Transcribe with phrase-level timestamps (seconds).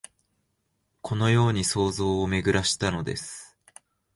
[1.03, 3.55] このように想像をめぐらしたのです